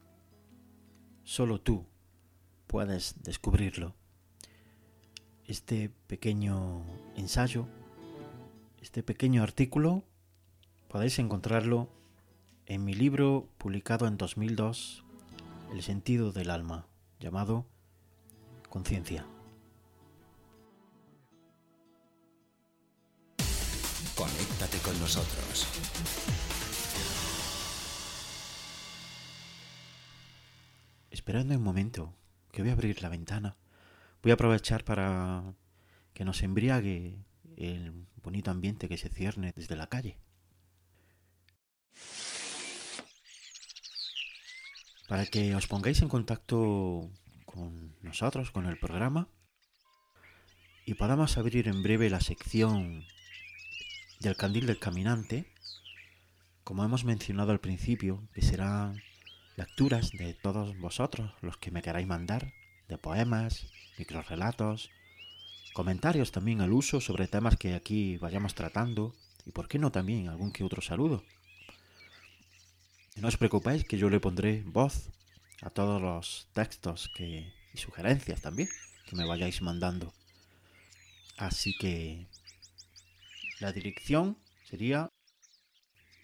Solo 1.22 1.62
tú 1.62 1.86
puedes 2.66 3.22
descubrirlo. 3.22 3.94
Este 5.46 5.88
pequeño 6.06 6.84
ensayo, 7.16 7.66
este 8.82 9.02
pequeño 9.02 9.42
artículo, 9.42 10.04
podéis 10.88 11.18
encontrarlo 11.18 11.88
en 12.66 12.84
mi 12.84 12.92
libro 12.92 13.48
publicado 13.56 14.06
en 14.06 14.18
2002, 14.18 15.04
El 15.72 15.82
sentido 15.82 16.30
del 16.30 16.50
alma, 16.50 16.86
llamado 17.18 17.66
Conciencia. 18.68 19.26
Conéctate 24.16 24.78
con 24.78 24.98
nosotros. 25.00 25.66
Esperando 31.10 31.54
un 31.54 31.62
momento, 31.62 32.14
que 32.52 32.62
voy 32.62 32.70
a 32.70 32.74
abrir 32.74 33.02
la 33.02 33.08
ventana. 33.08 33.56
Voy 34.22 34.30
a 34.30 34.34
aprovechar 34.34 34.84
para 34.84 35.54
que 36.12 36.24
nos 36.24 36.42
embriague 36.42 37.18
el 37.56 38.06
bonito 38.22 38.50
ambiente 38.50 38.88
que 38.88 38.98
se 38.98 39.08
cierne 39.08 39.52
desde 39.54 39.76
la 39.76 39.88
calle. 39.88 40.18
Para 45.08 45.26
que 45.26 45.54
os 45.54 45.66
pongáis 45.66 46.00
en 46.02 46.08
contacto 46.08 47.10
con 47.44 47.94
nosotros, 48.02 48.50
con 48.50 48.66
el 48.66 48.78
programa, 48.78 49.28
y 50.86 50.94
podamos 50.94 51.36
abrir 51.38 51.68
en 51.68 51.82
breve 51.82 52.10
la 52.10 52.20
sección 52.20 53.04
del 54.20 54.36
candil 54.36 54.66
del 54.66 54.78
caminante, 54.78 55.46
como 56.62 56.84
hemos 56.84 57.04
mencionado 57.04 57.52
al 57.52 57.60
principio, 57.60 58.26
que 58.32 58.42
serán 58.42 59.02
lecturas 59.56 60.10
de 60.10 60.34
todos 60.34 60.76
vosotros, 60.78 61.32
los 61.42 61.56
que 61.58 61.70
me 61.70 61.82
queráis 61.82 62.06
mandar, 62.06 62.52
de 62.88 62.98
poemas, 62.98 63.66
microrelatos, 63.98 64.90
comentarios 65.74 66.32
también 66.32 66.60
al 66.60 66.72
uso 66.72 67.00
sobre 67.00 67.28
temas 67.28 67.56
que 67.56 67.74
aquí 67.74 68.16
vayamos 68.18 68.54
tratando 68.54 69.14
y 69.44 69.52
por 69.52 69.68
qué 69.68 69.78
no 69.78 69.92
también 69.92 70.28
algún 70.28 70.52
que 70.52 70.64
otro 70.64 70.80
saludo. 70.82 71.24
No 73.16 73.28
os 73.28 73.38
preocupéis 73.38 73.84
que 73.86 73.96
yo 73.96 74.10
le 74.10 74.18
pondré 74.18 74.62
voz 74.66 75.10
a 75.62 75.70
todos 75.70 76.02
los 76.02 76.48
textos 76.52 77.08
que, 77.14 77.54
y 77.72 77.78
sugerencias 77.78 78.42
también 78.42 78.68
que 79.06 79.14
me 79.14 79.24
vayáis 79.24 79.62
mandando. 79.62 80.12
Así 81.36 81.76
que 81.78 82.26
la 83.60 83.72
dirección 83.72 84.36
sería 84.68 85.10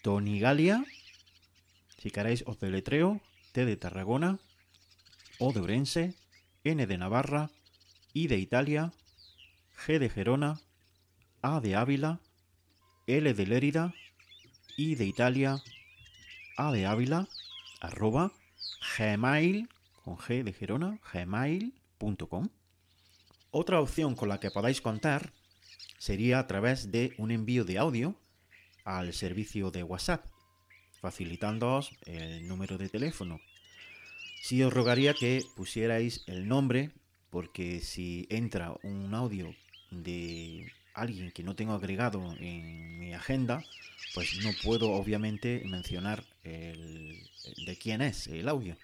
Tonigalia. 0.03 0.85
Si 1.99 2.11
queréis 2.11 2.43
os 2.47 2.59
deletreo 2.59 3.21
T 3.53 3.65
de 3.65 3.77
Tarragona, 3.77 4.41
O 5.39 5.53
de 5.53 5.61
Orense, 5.61 6.15
N 6.65 6.87
de 6.87 6.99
Navarra, 6.99 7.51
I 8.15 8.27
de 8.27 8.39
Italia, 8.39 8.93
G 9.79 9.99
de 10.01 10.11
Gerona, 10.11 10.61
A 11.41 11.61
de 11.61 11.77
Ávila, 11.77 12.21
L 13.07 13.33
de 13.33 13.47
Lérida, 13.47 13.95
I 14.77 14.97
de 14.97 15.07
Italia, 15.07 15.63
A 16.57 16.73
de 16.73 16.87
Ávila, 16.87 17.29
arroba, 17.81 18.33
gmail, 18.97 19.69
con 20.05 20.17
G 20.17 20.43
de 20.43 20.53
Gerona, 20.53 20.99
gmail.com. 21.13 22.49
Otra 23.51 23.81
opción 23.81 24.15
con 24.15 24.29
la 24.29 24.41
que 24.41 24.51
podáis 24.51 24.81
contar 24.81 25.33
sería 25.99 26.39
a 26.39 26.47
través 26.47 26.91
de 26.91 27.15
un 27.19 27.31
envío 27.31 27.65
de 27.65 27.79
audio 27.79 28.15
al 28.85 29.13
servicio 29.13 29.71
de 29.71 29.83
WhatsApp, 29.83 30.25
facilitándoos 31.01 31.91
el 32.07 32.47
número 32.49 32.79
de 32.79 32.89
teléfono. 32.89 33.41
Sí 34.43 34.63
os 34.63 34.73
rogaría 34.73 35.15
que 35.15 35.43
pusierais 35.55 36.25
el 36.27 36.49
nombre, 36.49 36.93
porque 37.31 37.81
si 37.81 38.27
entra 38.31 38.75
un 38.83 39.15
audio 39.15 39.55
de 39.91 40.73
alguien 40.95 41.31
que 41.33 41.43
no 41.43 41.55
tengo 41.55 41.73
agregado 41.73 42.35
en 42.39 42.99
mi 42.99 43.15
agenda, 43.15 43.63
pues 44.15 44.39
no 44.43 44.51
puedo 44.63 44.93
obviamente 44.93 45.63
mencionar 45.67 46.25
el, 46.45 47.29
de 47.67 47.77
quién 47.77 48.01
es 48.01 48.27
el 48.27 48.49
audio. 48.49 48.77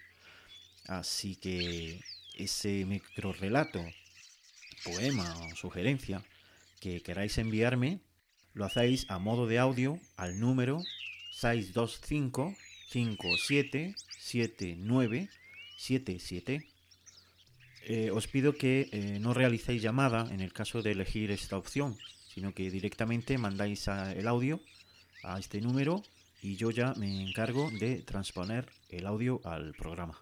Así 0.87 1.35
que 1.35 2.01
ese 2.35 2.85
micro 2.85 3.33
relato, 3.33 3.83
poema 4.83 5.35
o 5.51 5.55
sugerencia 5.55 6.23
que 6.79 7.01
queráis 7.01 7.37
enviarme, 7.37 7.99
lo 8.53 8.65
hacéis 8.65 9.05
a 9.09 9.19
modo 9.19 9.47
de 9.47 9.59
audio 9.59 9.99
al 10.15 10.39
número 10.39 10.81
625 11.31 12.55
57 12.89 13.95
79 14.19 15.29
77 15.77 16.76
eh, 17.89 18.11
os 18.11 18.27
pido 18.27 18.51
que 18.51 18.89
eh, 18.91 19.17
no 19.21 19.33
realicéis 19.33 19.81
llamada 19.81 20.27
en 20.33 20.41
el 20.41 20.51
caso 20.51 20.81
de 20.81 20.91
elegir 20.91 21.31
esta 21.31 21.55
opción, 21.55 21.95
sino 22.27 22.53
que 22.53 22.69
directamente 22.69 23.37
mandáis 23.37 23.87
el 23.87 24.27
audio 24.27 24.59
a 25.23 25.39
este 25.39 25.61
número 25.61 26.03
y 26.41 26.57
yo 26.57 26.69
ya 26.69 26.93
me 26.95 27.23
encargo 27.23 27.71
de 27.71 28.01
transponer 28.01 28.67
el 28.89 29.07
audio 29.07 29.39
al 29.45 29.71
programa. 29.71 30.19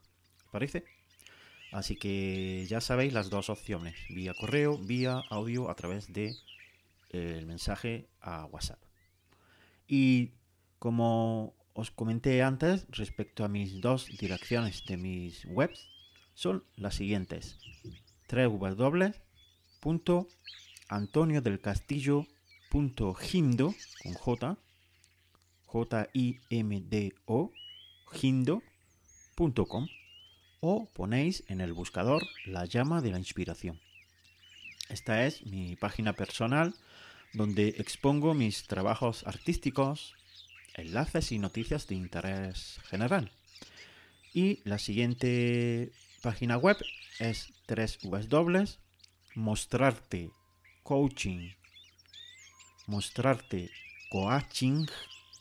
¿Parece? 0.51 0.85
Así 1.71 1.95
que 1.95 2.67
ya 2.69 2.81
sabéis 2.81 3.13
las 3.13 3.31
dos 3.31 3.49
opciones, 3.49 3.95
vía 4.09 4.35
correo, 4.35 4.77
vía 4.77 5.23
audio 5.31 5.67
a 5.67 5.75
través 5.75 6.13
de 6.13 6.35
eh, 7.09 7.35
el 7.39 7.47
mensaje 7.47 8.07
a 8.21 8.45
WhatsApp. 8.45 8.79
Y 9.87 10.33
como 10.77 11.55
os 11.73 11.89
comenté 11.89 12.43
antes 12.43 12.85
respecto 12.89 13.43
a 13.43 13.49
mis 13.49 13.81
dos 13.81 14.05
direcciones 14.19 14.85
de 14.85 14.97
mis 14.97 15.45
webs, 15.45 15.94
son 16.35 16.63
las 16.75 16.95
siguientes. 16.95 17.57
J-I-M-D-O, 25.65 27.51
hindo.com 28.21 29.87
o 30.59 30.89
ponéis 30.93 31.43
en 31.47 31.61
el 31.61 31.73
buscador 31.73 32.23
la 32.45 32.65
llama 32.65 33.01
de 33.01 33.11
la 33.11 33.19
inspiración. 33.19 33.79
Esta 34.89 35.25
es 35.25 35.45
mi 35.45 35.75
página 35.75 36.13
personal 36.13 36.75
donde 37.33 37.75
expongo 37.77 38.33
mis 38.33 38.63
trabajos 38.67 39.25
artísticos, 39.27 40.15
enlaces 40.73 41.31
y 41.31 41.39
noticias 41.39 41.87
de 41.87 41.95
interés 41.95 42.79
general. 42.85 43.31
Y 44.33 44.61
la 44.63 44.79
siguiente 44.79 45.91
página 46.25 46.57
web 46.57 46.75
es 47.19 47.53
dobles 48.29 48.79
mostrarte 49.35 50.31
coaching 50.81 51.51
mostrarte 52.87 53.69
coaching 54.09 54.87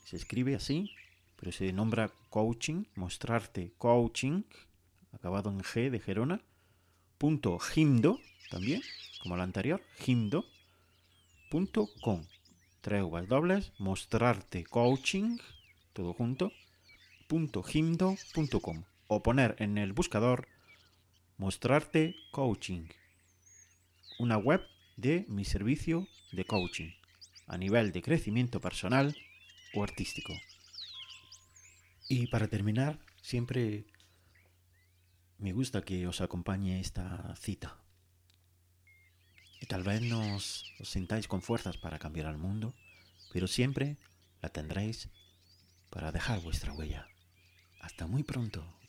se 0.04 0.16
escribe 0.16 0.54
así 0.54 0.90
pero 1.36 1.52
se 1.52 1.72
nombra 1.72 2.12
coaching 2.28 2.84
mostrarte 2.96 3.72
coaching 3.78 4.42
acabado 5.12 5.48
en 5.48 5.60
G 5.60 5.88
de 5.88 6.00
Gerona 6.00 6.42
punto 7.16 7.58
gimdo 7.58 8.20
también 8.50 8.82
como 9.22 9.38
la 9.38 9.44
anterior 9.44 9.80
gimdo 9.96 10.44
punto 11.50 11.88
com 12.02 12.26
tres 12.82 13.04
dobles 13.26 13.72
mostrarte 13.78 14.64
coaching 14.64 15.38
todo 15.94 16.12
junto 16.12 16.52
punto 17.26 17.62
gimdo 17.62 18.16
punto 18.34 18.60
com 18.60 18.84
o 19.06 19.22
poner 19.22 19.56
en 19.60 19.78
el 19.78 19.94
buscador 19.94 20.46
Mostrarte 21.36 22.14
Coaching, 22.30 22.86
una 24.20 24.38
web 24.38 24.62
de 24.96 25.26
mi 25.28 25.44
servicio 25.44 26.06
de 26.30 26.44
coaching 26.44 26.92
a 27.48 27.58
nivel 27.58 27.90
de 27.90 28.02
crecimiento 28.02 28.60
personal 28.60 29.16
o 29.74 29.82
artístico. 29.82 30.32
Y 32.08 32.28
para 32.28 32.46
terminar, 32.46 33.00
siempre 33.20 33.84
me 35.38 35.52
gusta 35.52 35.82
que 35.82 36.06
os 36.06 36.20
acompañe 36.20 36.78
esta 36.78 37.34
cita. 37.34 37.80
Y 39.60 39.66
tal 39.66 39.82
vez 39.82 40.02
no 40.02 40.36
os, 40.36 40.72
sintáis 40.84 41.26
con 41.26 41.42
fuerzas 41.42 41.76
para 41.76 41.98
cambiar 41.98 42.26
al 42.26 42.38
mundo, 42.38 42.74
pero 43.32 43.48
siempre 43.48 43.96
la 44.40 44.50
tendréis 44.50 45.08
para 45.90 46.12
dejar 46.12 46.40
vuestra 46.42 46.72
huella. 46.72 47.08
Hasta 47.80 48.06
muy 48.06 48.22
pronto. 48.22 48.83